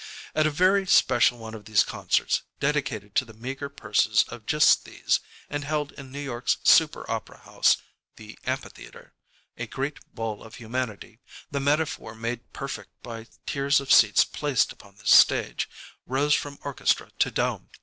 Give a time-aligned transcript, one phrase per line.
[0.33, 4.83] At a very special one of these concerts, dedicated to the meager purses of just
[4.83, 7.77] these, and held in New York's super opera house,
[8.15, 9.13] the Amphitheater,
[9.57, 11.19] a great bowl of humanity,
[11.51, 15.69] the metaphor made perfect by tiers of seats placed upon the stage,
[16.07, 17.69] rose from orchestra to dome.